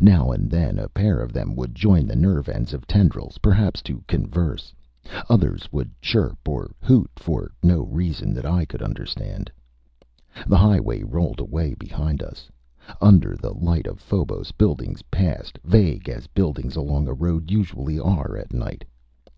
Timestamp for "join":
1.74-2.06